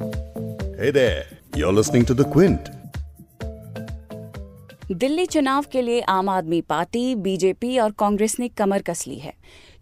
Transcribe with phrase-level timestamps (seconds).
[0.00, 1.24] Hey there.
[4.92, 9.34] Delhi चुनाव के लिए आम आदमी पार्टी, बीजेपी और कांग्रेस ने कमर कस ली है।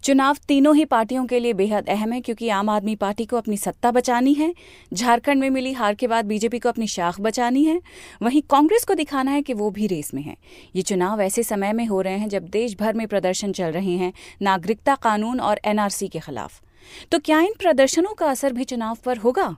[0.03, 3.57] चुनाव तीनों ही पार्टियों के लिए बेहद अहम है क्योंकि आम आदमी पार्टी को अपनी
[3.57, 4.53] सत्ता बचानी है।
[4.93, 7.81] झारखंड में मिली हार के बाद बीजेपी को अपनी शाख बचानी है।
[8.21, 10.37] वहीं कांग्रेस को दिखाना है कि वो भी रेस में है।
[10.75, 13.91] ये चुनाव ऐसे समय में हो रहे हैं जब देश भर में प्रदर्शन चल रहे
[13.91, 16.61] हैं, नागरिकता कानून और एनआरसी के खिलाफ।
[17.11, 19.55] तो क्या इन प्रदर्शनों का असर भी चुनाव पर होगा?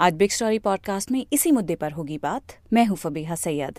[0.00, 2.42] आज बिग स्टोरी पॉडकास्ट में इसी मुद्दे पर होगी बात।
[2.72, 3.78] मैं हूँ फबीहा सैयद।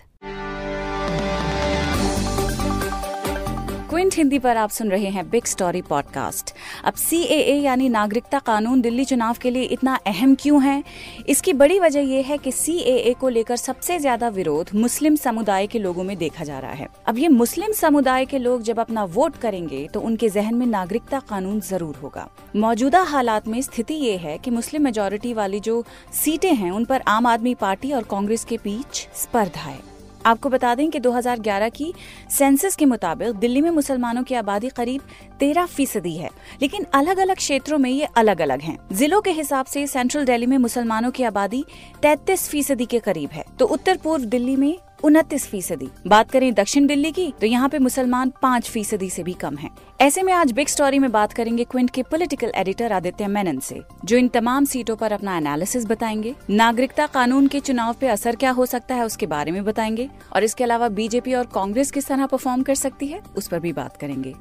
[4.04, 6.52] क्विंट हिंदी पर आप सुन रहे हैं बिग स्टोरी पॉडकास्ट
[6.86, 10.84] अब सीएए यानी नागरिकता कानून दिल्ली चुनाव के लिए इतना अहम क्यों है?
[11.30, 15.80] इसकी बड़ी वजह यह है कि सी को लेकर सबसे ज़्यादा विरोध मुस्लिम समुदाय के
[15.80, 19.38] लोगों में देखा जा रहा है। अब ये मुस्लिम समुदाय के लोग जब अपना वोट
[19.38, 24.38] करेंगे तो उनके जहन में नागरिकता कानून ज़रूर होगा। मौजूदा हालात में स्थिति ये है
[24.38, 28.58] कि मुस्लिम मेजोरिटी वाली जो सीटें हैं, उन पर आम आदमी पार्टी और कांग्रेस के
[28.58, 29.93] बीच स्पर्धा है।
[30.26, 31.94] आपको बता दें कि 2011 की
[32.32, 35.02] सेंसस के मुताबिक दिल्ली में मुसलमानों की आबादी करीब
[35.40, 36.30] तेरह फ़ीसदी है
[36.62, 40.46] लेकिन अलग अलग क्षेत्रों में ये अलग अलग हैं। जिलों के हिसाब से सेंट्रल दिल्ली
[40.46, 41.66] में मुसलमानों की आबादी
[42.02, 46.88] तैतीस फ़ीसदी के करीब है तो उत्तर पूर्व दिल्ली में उनतीस फ़ीसदी। बात करें दक्षिण
[46.88, 49.70] दिल्ली की तो यहाँ पे मुसलमान पाँच फ़ीसदी से भी कम है।
[50.02, 53.82] ऐसे में आज बिग स्टोरी में बात करेंगे क्विंट के पॉलिटिकल एडिटर आदित्य मेनन से,
[54.06, 58.52] जो इन तमाम सीटों पर अपना एनालिसिस बताएँगे। नागरिकता कानून के चुनाव पे असर क्या
[58.52, 62.26] हो सकता है उसके बारे में बताएँगे, और इसके अलावा बीजेपी और कांग्रेस किस तरह
[62.26, 64.34] परफॉर्म कर सकती है, उस पर भी बात करेंगे।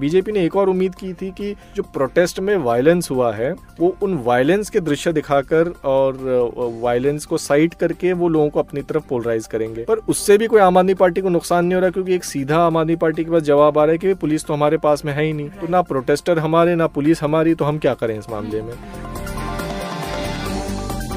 [0.00, 3.94] बीजेपी ने एक और उम्मीद की थी कि जो प्रोटेस्ट में वायलेंस हुआ है, वो
[4.02, 6.18] उन वायलेंस के दृश्य दिखाकर और
[6.82, 10.60] वायलेंस को साइट करके वो लोगों को अपनी तरफ़ पोलराइज करेंगे। पर उससे भी कोई
[10.60, 13.30] आम आदमी पार्टी को नुकसान नहीं हो रहा क्योंकि एक सीधा आम आदमी पार्टी के
[13.30, 15.66] पास जवाब आ रहा है कि पुलिस तो हमारे पास में है ही नहीं। तो
[15.66, 18.74] ना प्रोटेस्टर हमारे, ना पुलिस हमारी तो हम क्या करें इस मामले में?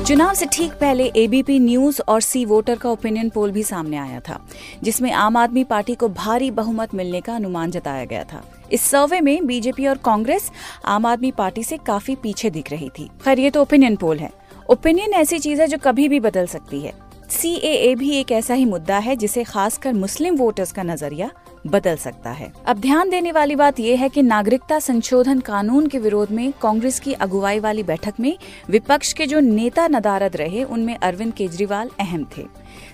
[0.05, 4.19] चुनाव से ठीक पहले एबीपी न्यूज़ और सी वोटर का ओपिनियन पोल भी सामने आया
[4.19, 4.39] था,
[4.83, 9.21] जिसमें आम आदमी पार्टी को भारी बहुमत मिलने का अनुमान जताया गया था। इस सर्वे
[9.21, 10.51] में बीजेपी और कांग्रेस
[10.85, 14.29] आम आदमी पार्टी से काफ़ी पीछे दिख रही थी। खैर, ये तो ओपिनियन पोल है।
[14.69, 16.93] ओपिनियन ऐसी चीज़ है जो कभी भी बदल सकती है।
[17.29, 21.29] सीएए भी एक ऐसा ही मुद्दा है जिसे खासकर मुस्लिम वोटर्स का नज़रिया
[21.67, 25.99] बदल सकता है। अब ध्यान देने वाली बात यह है कि नागरिकता संशोधन कानून के
[25.99, 28.37] विरोध में कांग्रेस की अगुवाई वाली बैठक में
[28.69, 32.45] विपक्ष के जो नेता नदारद रहे, उनमें अरविंद केजरीवाल अहम थे।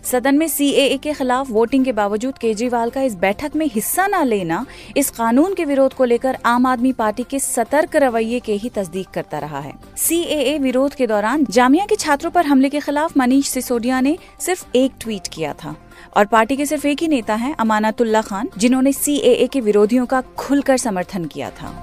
[0.04, 4.24] सदन में सीएए के खिलाफ वोटिंग के बावजूद केजरीवाल का इस बैठक में हिस्सा न
[4.26, 4.66] लेना,
[4.98, 9.08] इस कानून के विरोध को लेकर आम आदमी पार्टी के सतर्क रवैये के ही तस्दीक
[9.10, 13.48] करता रहा है। सीएए विरोध के दौरान जामिया के छात्रों पर हमले के खिलाफ मनीष
[13.48, 15.76] सिसोदिया ने सिर्फ़ एक ट्वीट किया था।
[16.18, 20.22] और पार्टी के सिर्फ़ एक ही नेता हैं अमानतुल्ला खान, जिन्होंने सीएए के विरोधियों का
[20.38, 21.80] खुलकर समर्थन किया था।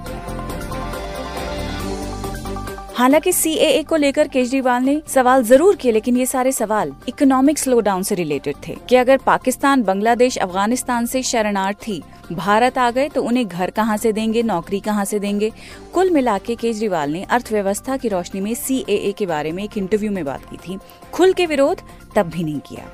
[2.95, 7.79] हालाँकि सीएए को लेकर केजरीवाल ने सवाल ज़रूर किए, लेकिन ये सारे सवाल इकोनॉमिक स्लो
[7.79, 12.01] डाउन से रिलेटेड थे कि अगर पाकिस्तान, बांग्लादेश, अफ़गानिस्तान से शरणार्थी
[12.31, 15.51] भारत आ गए तो उन्हें घर कहाँ से देंगे, नौकरी कहाँ से देंगे?
[15.93, 20.11] कुल मिला के केजरीवाल ने अर्थव्यवस्था की रोशनी में सीएए के बारे में एक इंटरव्यू
[20.11, 20.77] में बात की थी।
[21.13, 21.81] खुल के विरोध
[22.15, 22.85] तब भी नहीं किया।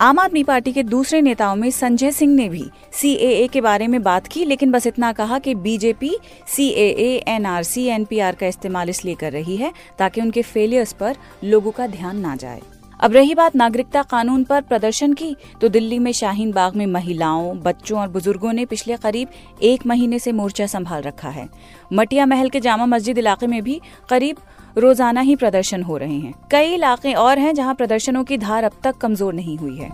[0.00, 4.02] आम आदमी पार्टी के दूसरे नेताओं में संजय सिंह ने भी सीएए के बारे में
[4.02, 6.14] बात की, लेकिन बस इतना कहा कि बीजेपी
[6.46, 11.86] सीएए एनआरसी एनपीआर का इस्तेमाल इसलिए कर रही है ताकि उनके फेलियर्स पर लोगों का
[11.86, 12.60] ध्यान ना जाए।
[13.00, 17.58] अब रही बात नागरिकता कानून पर प्रदर्शन की तो दिल्ली में शाहीन बाग में महिलाओं,
[17.58, 19.28] बच्चों और बुज़ुर्गों ने पिछले करीब
[19.62, 21.48] एक महीने से मोर्चा संभाल रखा है।
[21.92, 23.80] मटिया महल के जामा मस्जिद इलाके में भी
[24.10, 24.36] करीब
[24.78, 28.80] रोज़ाना ही प्रदर्शन हो रहे हैं। कई इलाके और हैं जहाँ प्रदर्शनों की धार अब
[28.84, 29.90] तक कमज़ोर नहीं हुई है।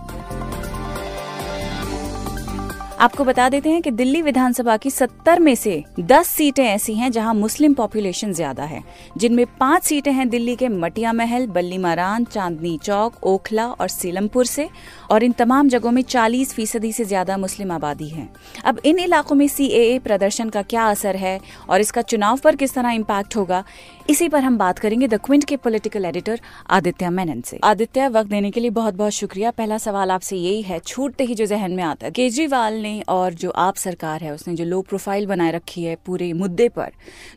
[2.95, 7.11] आपको बता देते हैं कि दिल्ली विधानसभा की 70 में से 10 सीटें ऐसी हैं
[7.11, 8.81] जहाँ मुस्लिम पॉपुलेशन ज़्यादा है।
[9.17, 14.45] जिनमें पाँच सीटें हैं दिल्ली के मटिया महल बल्ली मारान चांदनी चौक, ओखला और सीलमपुर
[14.45, 14.69] से,
[15.11, 18.27] और इन तमाम जगहों में 40 फ़ीसदी से ज़्यादा मुस्लिम आबादी है।
[18.65, 22.73] अब इन इलाकों में सीएए प्रदर्शन का क्या असर है और इसका चुनाव पर किस
[22.73, 23.63] तरह इम्पैक्ट होगा?
[24.09, 28.29] इसी पर हम बात करेंगे द क्विंट के पॉलिटिकल एडिटर आदित्य मेनन से। आदित्य, वक्त
[28.29, 31.71] देने के लिए बहुत बहुत शुक्रिया। पहला सवाल आपसे यही है, छूटते ही जो जहन
[31.71, 35.51] में आता है, केजरीवाल ने और जो आप सरकार है, उसने जो लो प्रोफ़ाइल बनाए
[35.51, 36.91] रखी है पूरे मुद्दे पर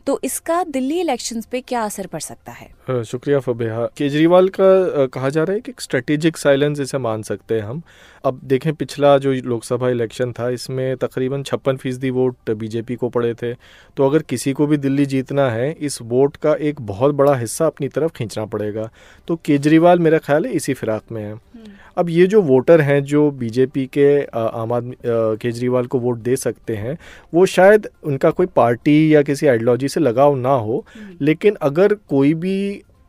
[0.05, 2.69] तो इसका दिल्ली इलेक्शन पे क्या असर पड़ सकता है?
[2.89, 7.55] शुक्रिया फबेहा केजरीवाल का कहा जा रहा है कि एक स्ट्रेटेजिक साइलेंस इसे मान सकते
[7.55, 7.81] हैं हम।
[8.23, 13.33] अब देखें, पिछला जो लोकसभा इलेक्शन था, इसमें तकरीबन छप्पन फ़ीसदी वोट बीजेपी को पड़े
[13.33, 13.53] थे।
[13.97, 17.65] तो अगर किसी को भी दिल्ली जीतना है, इस वोट का एक बहुत बड़ा हिस्सा
[17.65, 18.89] अपनी तरफ़ खींचना पड़ेगा।
[19.27, 21.63] तो केजरीवाल मेरा ख्याल है इसी फिराक में है। हम्म।
[21.97, 26.75] अब ये जो वोटर हैं जो बीजेपी के आम आदमी केजरीवाल को वोट दे सकते
[26.75, 26.97] हैं
[27.33, 31.93] वो शायद उनका कोई पार्टी या किसी आइडियोलॉजी से लगाव ना हो हम्म। लेकिन अगर
[32.09, 32.59] कोई भी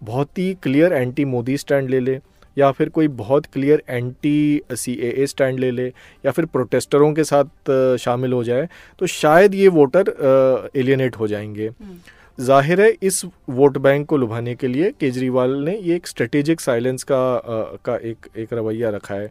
[0.02, 2.18] बहुत ही क्लियर एंटी मोदी स्टैंड ले ले
[2.56, 5.86] या फिर कोई बहुत clear anti C A stand ले ले
[6.24, 8.68] या फिर प्रोटेस्टरों के साथ शामिल हो जाए
[8.98, 11.98] तो शायद ये वोटर एलियनेट हो जाएँगे हम्म।
[12.40, 17.02] ज़ाहिर है इस वोट बैंक को लुभाने के लिए केजरीवाल ने ये एक स्ट्रेटेजिक साइलेंस
[17.02, 19.26] का आ, का एक एक रवैया रखा है।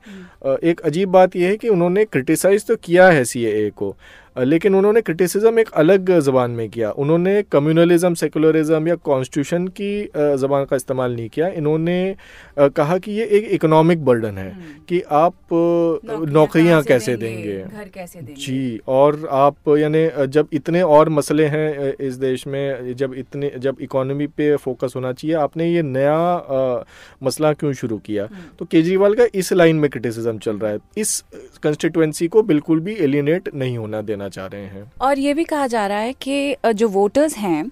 [0.46, 3.96] आ, एक अजीब बात यह है कि उन्होंने क्रिटिसाइज तो किया है सी को
[4.40, 10.66] लेकिन उन्होंने क्रिटिसिज्म एक अलग ज़बान में किया। उन्होंने कम्युनलिज्म सेकुलरिज्म या कॉन्स्टिट्यूशन की ज़बान
[10.66, 12.16] का इस्तेमाल नहीं किया। इन्होंने
[12.60, 15.34] कहा कि ये एक इकोनॉमिक बर्डन है हम्म। कि आप
[16.30, 17.58] नौकरियाँ कैसे देंगे?
[17.58, 18.42] घर कैसे देंगे?
[18.42, 23.78] जी और आप यानी जब इतने और मसले हैं इस देश में जब इतने जब
[23.82, 26.84] इकोनॉमी पे फोकस होना चाहिए आपने ये नया आ,
[27.24, 28.24] मसला क्यों शुरू किया?
[28.26, 31.24] हम्म। तो केजरीवाल का इस लाइन में क्रिटिसिज्म चल रहा है। इस
[31.64, 35.68] कंस्टिट्युएंसी को बिल्कुल भी एलिनेट नहीं होना देना चाह रहे हैं। और ये भी कहा
[35.68, 37.70] जा रहा है कि जो वोटर्स हैं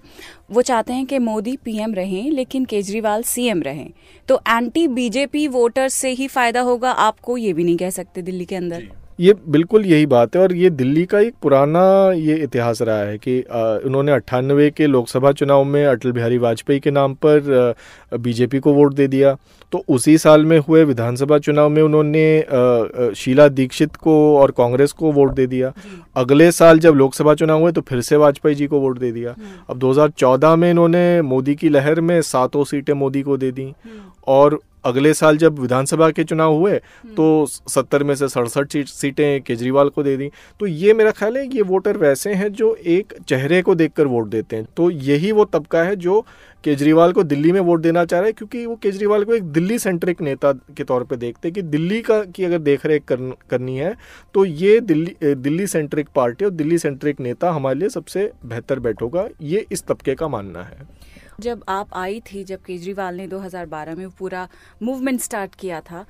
[0.50, 3.90] वो चाहते हैं कि मोदी पीएम रहें लेकिन केजरीवाल सीएम रहें।
[4.28, 8.44] तो एंटी बीजेपी वोटर्स से ही फ़ायदा होगा आपको ये भी नहीं कह सकते दिल्ली
[8.44, 8.88] के अंदर।
[9.20, 13.18] ये बिल्कुल यही बात है और ये दिल्ली का एक पुराना ये इतिहास रहा है
[13.18, 13.40] कि
[13.86, 17.74] उन्होंने अट्ठानवे के लोकसभा चुनाव में अटल बिहारी वाजपेयी के नाम पर
[18.14, 19.36] बीजेपी को वोट दे दिया।
[19.72, 25.12] तो उसी साल में हुए विधानसभा चुनाव में उन्होंने शीला दीक्षित को और कांग्रेस को
[25.12, 25.72] वोट दे दिया।
[26.16, 29.30] अगले साल जब लोकसभा चुनाव हुए तो फिर से वाजपेयी जी को वोट दे दिया।
[29.30, 33.62] हम्म। अब 2014 में इन्होंने मोदी की लहर में सातों सीटें मोदी को दे दी।
[33.62, 38.76] हम्म। और अगले साल जब विधानसभा के चुनाव हुए हम्म। तो सत्तर में से सड़सठ
[38.86, 40.30] सीटें केजरीवाल को दे दी।
[40.60, 44.28] तो ये मेरा ख्याल है ये वोटर वैसे हैं जो एक चेहरे को देखकर वोट
[44.28, 46.20] देते हैं। तो यही वो तबका है जो
[46.64, 49.78] केजरीवाल को दिल्ली में वोट देना चाह रहे हैं क्योंकि वो केजरीवाल को एक दिल्ली
[49.78, 53.16] सेंट्रिक नेता के तौर पे देखते हैं कि दिल्ली का की अगर देख रेख कर,
[53.50, 53.94] करनी है
[54.34, 59.28] तो ये दिल्ली दिल्ली सेंट्रिक पार्टी और दिल्ली सेंट्रिक नेता हमारे लिए सबसे बेहतर बैठोगा।
[59.42, 60.86] ये इस तबके का मानना है।
[61.40, 64.48] जब आप आई थी, जब केजरीवाल ने 2012 में पूरा
[64.82, 66.04] मूवमेंट स्टार्ट किया था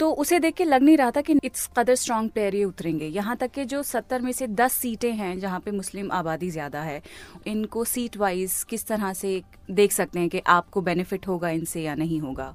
[0.00, 3.06] तो उसे देख के लग नहीं रहा था कि इट्स कदर स्ट्रॉन्ग प्लेयर ये उतरेंगे।
[3.06, 6.80] यहाँ तक कि जो सत्तर में से दस सीटें हैं, जहाँ पे मुस्लिम आबादी ज़्यादा
[6.80, 7.00] है,
[7.46, 11.94] इनको सीट वाइज किस तरह से देख सकते हैं कि आपको बेनिफिट होगा इनसे या
[11.94, 12.46] नहीं होगा?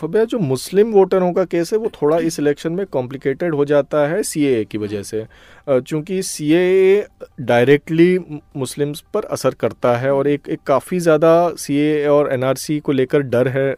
[0.00, 4.06] फबिया, जो मुस्लिम वोटरों का केस है, वो थोड़ा इस इलेक्शन में कॉम्प्लिकेटेड हो जाता
[4.08, 5.26] है सी की वजह से।
[5.68, 7.06] चूँकि सी ए
[7.40, 8.18] डायरेक्टली
[8.56, 12.56] मुस्लिम्स पर असर करता है और एक एक काफ़ी ज़्यादा सी ए और एन आर
[12.56, 13.68] सी को लेकर डर है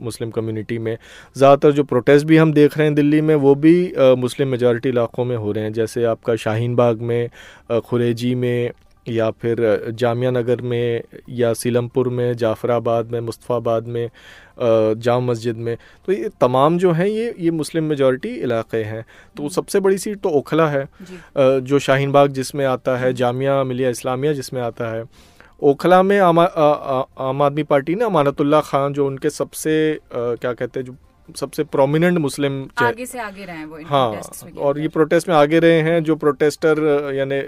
[0.00, 0.96] मुस्लिम कम्युनिटी में।
[1.36, 5.24] ज़्यादातर जो प्रोटेस्ट भी हम देख रहे हैं दिल्ली में, वो भी मुस्लिम मेजॉरिटी इलाकों
[5.24, 7.28] में हो रहे हैं। जैसे आपका शाहीन बाग में
[7.80, 8.70] खुरेजी में
[9.08, 9.60] या फिर
[9.94, 14.10] जामिया नगर में या सीलमपुर में जाफराबाद में मुस्तफ़ाबाद में
[14.98, 15.76] जाम मस्जिद में
[16.06, 19.04] तो ये तमाम जो हैं ये ये मुस्लिम मेजॉरिटी इलाके हैं।
[19.36, 20.88] तो सबसे बड़ी सीट तो ओखला है।
[21.38, 25.04] जो। शाहीन बाग जिसमें आता है जामिया मिलिया इस्लामिया जिसमें आता है।
[25.62, 26.38] ओखला में आम
[27.42, 30.96] आदमी पार्टी ने अमानतुल्ला खान जो उनके सबसे आ, क्या कहते हैं जो
[31.34, 34.20] सबसे प्रोमिनेंट मुस्लिम आगे से आगे रहे हैं वो हाँ
[34.58, 37.38] और ये प्रोटेस्ट में आगे रहे हैं जो प्रोटेस्टर यानी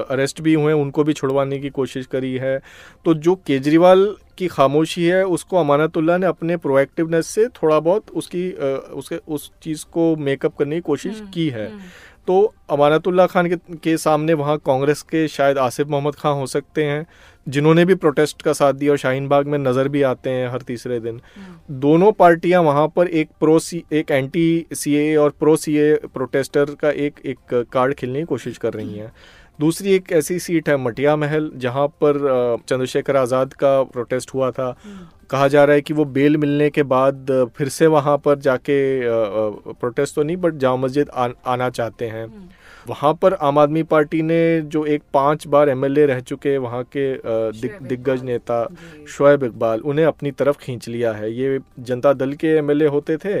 [0.00, 2.58] अरेस्ट भी हुए उनको भी छुड़वाने की कोशिश करी है।
[3.04, 4.06] तो जो केजरीवाल
[4.38, 8.50] की खामोशी है उसको अमानतुल्ला ने अपने प्रोएक्टिवनेस से थोड़ा बहुत उसकी
[8.94, 11.80] उसके उस चीज़ को मेकअप करने की कोशिश हम्म, की है। हम्म।
[12.26, 16.84] तो अमानतुल्ला खान के, के सामने वहाँ कांग्रेस के शायद आसिफ मोहम्मद खान हो सकते
[16.84, 17.06] हैं।
[17.46, 20.62] जिन्होंने भी प्रोटेस्ट का साथ दिया और शाहीन बाग में नज़र भी आते हैं हर
[20.62, 25.56] तीसरे दिन हम्म। दोनों पार्टियाँ वहाँ पर एक प्रो सी एक एंटी सीए और प्रो
[25.56, 29.12] सीए प्रोटेस्टर का एक एक कार्ड खेलने की कोशिश कर रही हैं
[29.58, 32.18] दूसरी एक ऐसी सीट है मटिया महल जहाँ पर
[32.68, 36.68] चंद्रशेखर आज़ाद का प्रोटेस्ट हुआ था हम्म। कहा जा रहा है कि वो बेल मिलने
[36.70, 38.78] के बाद फिर से वहाँ पर जाके
[39.72, 42.48] प्रोटेस्ट तो नहीं बट जामा मस्जिद आ, आना चाहते हैं हम्म।
[42.88, 47.12] वहाँ पर आम आदमी पार्टी ने जो एक पाँच बार एमएलए रह चुके वहाँ के
[47.52, 48.66] दिग, दिग्गज नेता
[49.08, 53.40] शोएब इकबाल उन्हें अपनी तरफ़ खींच लिया है। ये जनता दल के एमएलए होते थे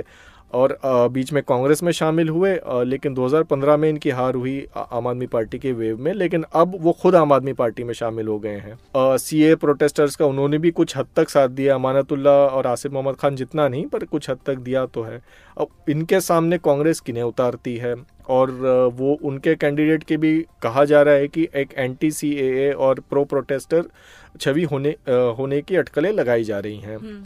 [0.54, 5.26] और बीच में कांग्रेस में शामिल हुए लेकिन 2015 में इनकी हार हुई आम आदमी
[5.26, 8.56] पार्टी के वेव में, लेकिन अब वो खुद आम आदमी पार्टी में शामिल हो गए
[8.56, 8.78] हैं।
[9.18, 13.16] सी ए प्रोटेस्टर्स का उन्होंने भी कुछ हद तक साथ दिया अमानतुल्ला और आसिफ मोहम्मद
[13.16, 15.20] खान जितना नहीं, पर कुछ हद तक दिया तो है।
[15.56, 17.94] अब इनके सामने कांग्रेस किन्हें उतारती है?
[18.30, 18.50] और
[18.94, 23.24] वो उनके कैंडिडेट के भी कहा जा रहा है कि एक एंटी सी और प्रो
[23.24, 23.82] प्रोटेस्टर
[24.40, 27.24] छवि होने होने की अटकलें लगाई जा रही हैं। हम्म।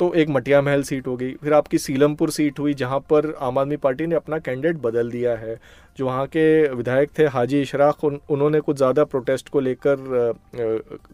[0.00, 3.58] तो एक मटिया महल सीट हो गई फिर आपकी सीलमपुर सीट हुई जहाँ पर आम
[3.58, 5.58] आदमी पार्टी ने अपना कैंडिडेट बदल दिया है
[5.98, 10.32] जो वहाँ के विधायक थे हाजी इशराक उन, उन्होंने कुछ ज़्यादा प्रोटेस्ट को लेकर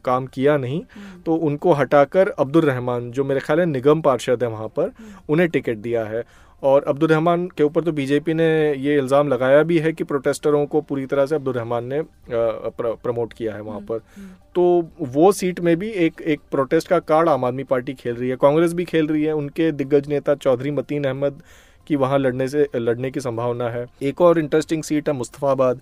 [0.04, 4.42] काम किया नहीं हम्म। तो उनको हटाकर अब्दुल रहमान जो मेरे ख्याल है निगम पार्षद
[4.42, 6.24] है वहाँ पर हम्म। उन्हें टिकट दिया है
[6.64, 10.80] और अब्दुलरहमान के ऊपर तो बीजेपी ने ये इल्ज़ाम लगाया भी है कि प्रोटेस्टरों को
[10.82, 13.98] पूरी तरह से अब्दुलरहमान ने प्रमोट किया है वहाँ पर।
[14.54, 18.28] तो वो सीट में भी एक एक प्रोटेस्ट का कार्ड आम आदमी पार्टी खेल रही
[18.30, 21.42] है कांग्रेस भी खेल रही है उनके दिग्गज नेता चौधरी मतीन अहमद
[21.86, 25.80] की वहाँ लड़ने से लड़ने की संभावना है। एक और इंटरेस्टिंग सीट है मुस्तफ़ाबाद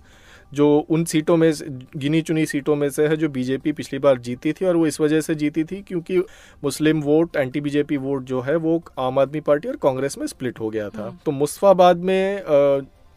[0.53, 1.51] जो उन सीटों में
[1.97, 4.99] गिनी चुनी सीटों में से है जो बीजेपी पिछली बार जीती थी और वो इस
[5.01, 6.17] वजह से जीती थी क्योंकि
[6.63, 10.59] Muslim vote anti BJP vote जो है वो आम आदमी पार्टी और कांग्रेस में स्प्लिट
[10.59, 12.43] हो गया था हम्म। तो मुस्फाबाद में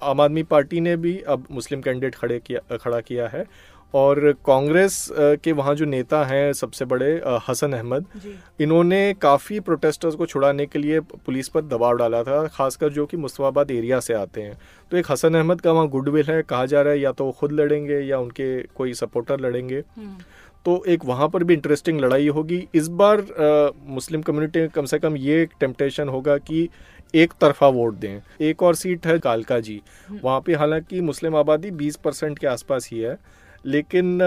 [0.03, 3.45] आम आदमी पार्टी ने भी अब मुस्लिम कैंडिडेट खड़े किया खड़ा किया है
[3.95, 7.11] और कांग्रेस के वहाँ जो नेता हैं सबसे बड़े
[7.49, 8.07] हसन अहमद
[8.61, 13.17] इन्होंने काफ़ी प्रोटेस्टर्स को छुड़ाने के लिए पुलिस पर दबाव डाला था खासकर जो कि
[13.17, 14.59] मुस्तफ़ाबाद एरिया से आते हैं।
[14.91, 17.33] तो एक हसन अहमद का वहाँ गुडविल है कहा जा रहा है या तो वो
[17.33, 20.17] खुद लड़ेंगे या उनके कोई सपोर्टर लड़ेंगे। हम्म।
[20.65, 24.99] तो एक वहाँ पर भी इंटरेस्टिंग लड़ाई होगी। इस बार आ, मुस्लिम कम्युनिटी कम से
[24.99, 26.69] कम ये टेम्पटेशन होगा कि
[27.15, 31.37] एक तरफा वोट दें। एक और सीट है कालका जी। हम्म। वहाँ पे हालाँकि मुस्लिम
[31.37, 33.19] आबादी 20 परसेंट के आसपास ही है
[33.67, 34.19] लेकिन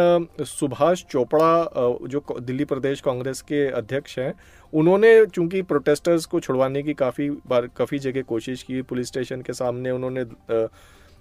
[0.41, 4.33] सुभाष चोपड़ा जो दिल्ली प्रदेश कांग्रेस के अध्यक्ष हैं,
[4.73, 9.53] उन्होंने चूँकि प्रोटेस्टर्स को छुड़वाने की काफ़ी बार, काफ़ी जगह कोशिश की पुलिस स्टेशन के
[9.55, 10.25] सामने उन्होंने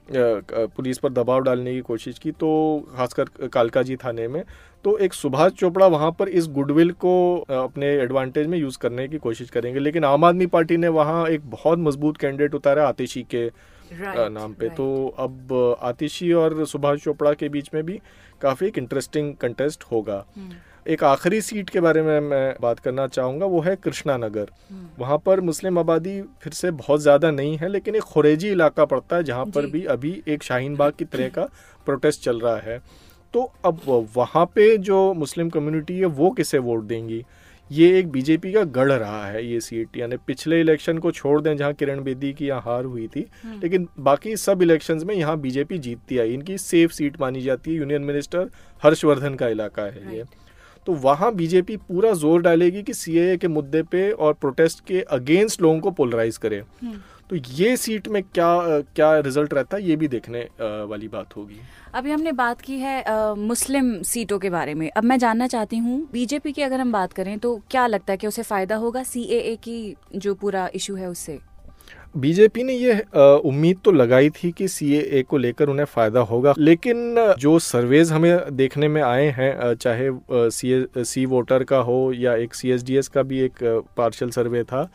[0.09, 2.49] पुलिस पर दबाव डालने की कोशिश की तो
[2.97, 4.43] खासकर कालका जी थाने में
[4.85, 7.13] तो एक सुभाष चोपड़ा वहाँ पर इस गुडविल को
[7.53, 11.51] अपने एडवांटेज में यूज़ करने की कोशिश करेंगे, लेकिन आम आदमी पार्टी ने वहाँ एक
[11.51, 13.47] बहुत मज़बूत कैंडिडेट उतारा, आतिशी के
[13.89, 14.77] right, नाम पे right.
[14.77, 18.01] तो अब आतिशी और सुभाष चोपड़ा के बीच में भी
[18.41, 20.91] काफ़ी एक इंटरेस्टिंग कंटेस्ट होगा hmm.
[20.91, 24.99] एक आखिरी सीट के बारे में मैं बात करना चाहूँगा वो है कृष्णा नगर hmm.
[24.99, 29.17] वहाँ पर मुस्लिम आबादी फिर से बहुत ज़्यादा नहीं है लेकिन एक खुरेजी इलाका पड़ता
[29.17, 31.49] है जहाँ पर भी अभी एक शाहीन बाग की तरह का
[31.87, 32.81] प्रोटेस्ट चल रहा है
[33.35, 33.81] तो अब
[34.17, 37.25] वहाँ पे जो मुस्लिम कम्युनिटी है वो किसे वोट देंगी
[37.71, 41.57] ये एक बीजेपी का गढ़ रहा है ये सीट यानी पिछले इलेक्शन को छोड़ दें
[41.57, 45.39] जहाँ किरण बेदी की यहाँ हार हुई थी हम्म। लेकिन बाकी सब इलेक्शंस में यहाँ
[45.41, 48.51] बीजेपी जीतती आई इनकी सेफ़ सीट मानी जाती है यूनियन मिनिस्टर
[48.83, 50.25] हर्षवर्धन का इलाका है ये
[50.87, 55.63] तो वहाँ बीजेपी पूरा ज़ोर डालेगी कि सीएए के मुद्दे पे और प्रोटेस्ट के अगेंस्ट
[55.63, 56.99] लोगों को पोलराइज करे हम्म।
[57.31, 59.83] तो ये सीट में क्या क्या रिज़ल्ट रहता है?
[59.83, 61.61] ये भी देखने वाली बात होगी।
[61.95, 65.77] अभी हमने बात की है आ, मुस्लिम सीटों के बारे में। अब मैं जानना चाहती
[65.77, 69.03] हूँ बीजेपी की अगर हम बात करें तो क्या लगता है कि उसे फ़ायदा होगा
[69.03, 71.39] सीएए की जो पूरा इशू है उससे?
[72.15, 77.35] बीजेपी ने ये उम्मीद तो लगाई थी कि सी को लेकर उन्हें फ़ायदा होगा लेकिन
[77.39, 80.09] जो सर्वेज हमें देखने में आए हैं चाहे
[80.51, 83.63] सी सी वोटर का हो या एक सीएसडीएस का भी एक
[83.97, 84.89] पार्शल सर्वे था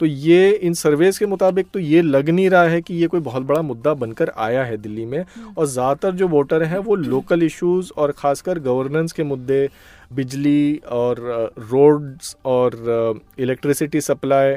[0.00, 3.20] तो ये इन सर्वेज के मुताबिक तो ये लग नहीं रहा है कि ये कोई
[3.22, 6.94] बहुत बड़ा मुद्दा बनकर आया है दिल्ली में हम्म। और ज़्यादातर जो वोटर हैं वो
[6.96, 9.68] लोकल इश्यूज़ और ख़ासकर गवर्नेंस के मुद्दे
[10.12, 11.18] बिजली और
[11.60, 14.56] रोड्स और इलेक्ट्रिसिटी सप्लाई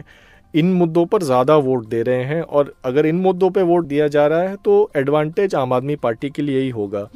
[0.54, 4.08] इन मुद्दों पर ज़्यादा वोट दे रहे हैं और अगर इन मुद्दों पे वोट दिया
[4.08, 7.08] जा रहा है तो एडवांटेज आम आदमी पार्टी के लिए ही होगा।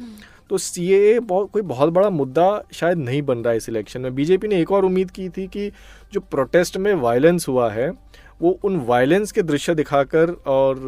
[0.50, 4.00] तो सी ए बहुत, कोई बहुत बड़ा मुद्दा शायद नहीं बन रहा है इस इलेक्शन
[4.00, 5.70] में बीजेपी ने एक और उम्मीद की थी कि
[6.12, 7.90] जो प्रोटेस्ट में वायलेंस हुआ है,
[8.42, 10.80] वो उन वायलेंस के दृश्य दिखाकर और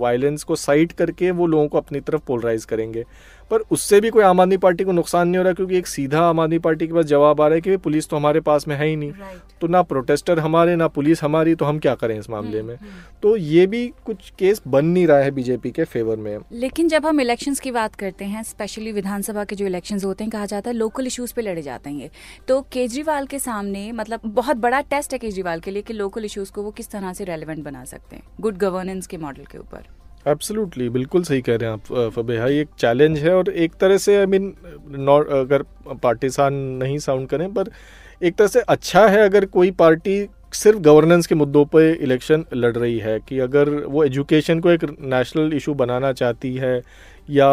[0.00, 3.04] वायलेंस को साइड करके वो लोगों को अपनी तरफ़ पोलराइज करेंगे
[3.50, 6.20] पर उससे भी कोई आम आदमी पार्टी को नुकसान नहीं हो रहा क्योंकि एक सीधा
[6.20, 8.76] आम आदमी पार्टी के पास जवाब आ रहा है कि पुलिस तो हमारे पास में
[8.76, 9.60] है ही नहीं। Right.
[9.60, 12.76] तो ना प्रोटेस्टर हमारे ना पुलिस हमारी तो हम क्या करें इस मामले हम्म, में?
[12.76, 16.88] हम्म। तो ये भी कुछ केस बन नहीं रहा है बीजेपी के फेवर में। लेकिन
[16.88, 20.46] जब हम इलेक्शंस की बात करते हैं स्पेशली विधानसभा के जो इलेक्शन होते हैं कहा
[20.46, 22.10] जाता है लोकल इशूज पे लड़े जाते हैं
[22.48, 26.50] तो केजरीवाल के सामने मतलब बहुत बड़ा टेस्ट है केजरीवाल के लिए कि लोकल इशूज
[26.50, 29.86] को वो किस तरह से रेलिवेंट बना सकते हैं गुड गवर्नेंस के मॉडल के ऊपर।
[30.26, 33.98] एब्सोल्युटली बिल्कुल सही कह रहे हैं आप फबेहा ये एक चैलेंज है और एक तरह
[33.98, 34.52] से आई मीन
[34.98, 35.62] नॉट अगर
[36.02, 37.70] पार्टिसान नहीं साउंड करें, पर
[38.22, 42.76] एक तरह से अच्छा है अगर कोई पार्टी सिर्फ़ गवर्नेंस के मुद्दों पर इलेक्शन लड़
[42.76, 46.80] रही है, कि अगर वो एजुकेशन को एक नेशनल इशू बनाना चाहती है
[47.30, 47.48] या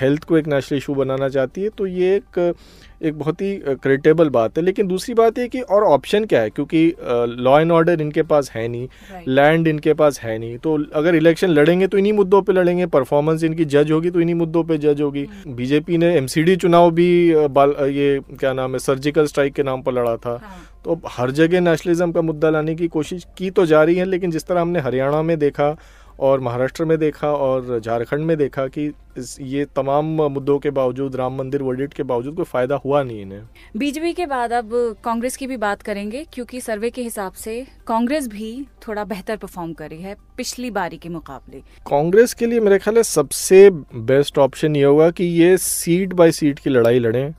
[0.00, 2.54] हेल्थ को एक नेशनल इशू बनाना चाहती है तो ये एक
[3.02, 6.50] एक बहुत ही क्रेडिटेबल बात है लेकिन दूसरी बात ये कि और ऑप्शन क्या है
[6.50, 6.94] क्योंकि
[7.38, 8.88] लॉ एंड ऑर्डर इनके पास है नहीं
[9.28, 9.68] लैंड right.
[9.68, 13.64] इनके पास है नहीं तो अगर इलेक्शन लड़ेंगे तो इन्हीं मुद्दों पे लड़ेंगे परफॉर्मेंस इनकी
[13.64, 16.02] जज होगी तो इन्हीं मुद्दों पे जज होगी बीजेपी hmm.
[16.02, 20.30] ने एमसीडी चुनाव भी ये क्या नाम है सर्जिकल स्ट्राइक के नाम पर लड़ा था
[20.30, 20.58] हाँ.
[20.84, 24.30] तो हर जगह नेशनलिज्म का मुद्दा लाने की कोशिश की तो जा रही है लेकिन
[24.30, 25.76] जिस तरह हमने हरियाणा में देखा
[26.18, 28.92] और महाराष्ट्र में देखा और झारखंड में देखा कि
[29.40, 33.42] ये तमाम मुद्दों के बावजूद राम मंदिर वर्डिट के बावजूद कोई फ़ायदा हुआ नहीं इन्हें।
[33.76, 34.70] बीजेपी के बाद अब
[35.04, 38.50] कांग्रेस की भी बात करेंगे क्योंकि सर्वे के हिसाब से कांग्रेस भी
[38.88, 42.96] थोड़ा बेहतर परफॉर्म कर रही है पिछली बारी के मुकाबले। कांग्रेस के लिए मेरे ख्याल
[42.96, 47.34] है सबसे बेस्ट ऑप्शन ये होगा कि ये सीट बाय सीट की लड़ाई लड़ें।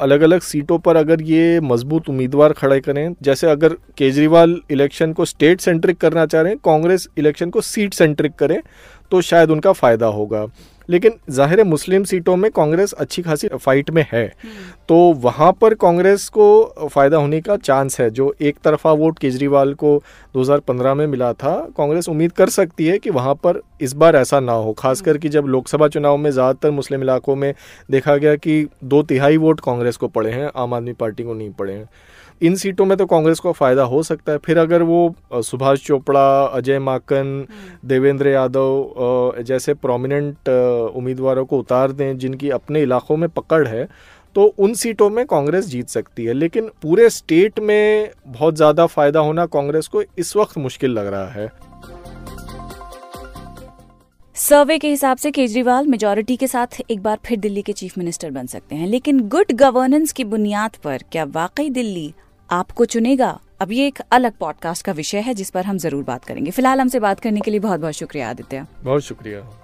[0.00, 5.24] अलग अलग सीटों पर अगर ये मज़बूत उम्मीदवार खड़े करें, जैसे अगर केजरीवाल इलेक्शन को
[5.24, 8.58] स्टेट सेंट्रिक करना चाह रहे हैं, कांग्रेस इलेक्शन को सीट सेंट्रिक करें
[9.12, 10.44] तो शायद उनका फ़ायदा होगा।
[10.90, 14.26] लेकिन ज़ाहिर मुस्लिम सीटों में कांग्रेस अच्छी खासी फाइट में है।
[14.88, 16.46] तो वहाँ पर कांग्रेस को
[16.84, 19.96] फ़ायदा होने का चांस है। जो एक तरफा वोट केजरीवाल को
[20.34, 24.40] 2015 में मिला था, कांग्रेस उम्मीद कर सकती है कि वहाँ पर इस बार ऐसा
[24.40, 27.52] ना हो। खासकर कि जब लोकसभा चुनाव में ज़्यादातर मुस्लिम इलाकों में
[27.90, 31.50] देखा गया कि दो तिहाई वोट कांग्रेस को पड़े हैं, आम आदमी पार्टी को नहीं
[31.50, 31.88] पड़े हैं।
[32.40, 36.44] इन सीटों में तो कांग्रेस को फ़ायदा हो सकता है। फिर अगर वो सुभाष चोपड़ा
[36.44, 43.28] अजय माकन हम्म। देवेंद्र यादव जैसे प्रोमिनेंट उम्मीदवारों को उतार दें जिनकी अपने इलाकों में
[43.30, 43.88] पकड़ है
[44.36, 49.20] तो उन सीटों में कांग्रेस जीत सकती है। लेकिन पूरे स्टेट में बहुत ज़्यादा फ़ायदा
[49.20, 51.50] होना कांग्रेस को इस वक्त मुश्किल लग रहा है।
[54.36, 58.30] सर्वे के हिसाब से केजरीवाल मेजोरिटी के साथ एक बार फिर दिल्ली के चीफ मिनिस्टर
[58.30, 62.12] बन सकते हैं। लेकिन गुड गवर्नेंस की बुनियाद पर क्या वाकई दिल्ली
[62.50, 66.24] आपको चुनेगा। अब ये एक अलग पॉडकास्ट का विषय है, जिस पर हम ज़रूर बात
[66.24, 69.59] करेंगे। फ़िलहाल हमसे बात करने के लिए बहुत बहुत शुक्रिया, आदित्य। बहुत शुक्रिया।